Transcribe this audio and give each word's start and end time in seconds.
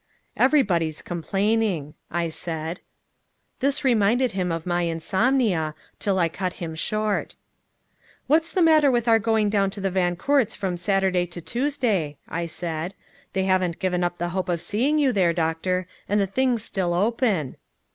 "Everybody's 0.35 1.03
complaining," 1.03 1.93
I 2.09 2.29
said. 2.29 2.79
This 3.59 3.83
reminded 3.83 4.31
him 4.31 4.51
of 4.51 4.65
my 4.65 4.81
insomnia 4.81 5.75
till 5.99 6.17
I 6.17 6.27
cut 6.27 6.53
him 6.53 6.73
short. 6.73 7.35
"What's 8.25 8.51
the 8.51 8.63
matter 8.63 8.89
with 8.89 9.07
our 9.07 9.19
going 9.19 9.51
down 9.51 9.69
to 9.69 9.79
the 9.79 9.91
Van 9.91 10.15
Coorts' 10.15 10.55
from 10.55 10.75
Saturday 10.75 11.27
to 11.27 11.39
Tuesday," 11.39 12.17
I 12.27 12.47
said. 12.47 12.95
"They 13.33 13.43
haven't 13.43 13.77
given 13.77 14.03
up 14.03 14.17
the 14.17 14.29
hope 14.29 14.49
of 14.49 14.59
seeing 14.59 14.97
you 14.97 15.11
there, 15.13 15.33
Doctor, 15.33 15.85
and 16.09 16.19
the 16.19 16.25
thing's 16.25 16.63
still 16.63 16.95
open." 16.95 17.57